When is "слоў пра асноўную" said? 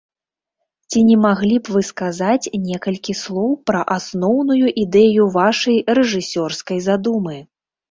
3.21-4.75